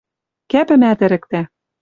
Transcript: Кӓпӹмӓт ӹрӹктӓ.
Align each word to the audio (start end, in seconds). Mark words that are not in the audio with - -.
Кӓпӹмӓт 0.51 0.99
ӹрӹктӓ. 1.05 1.41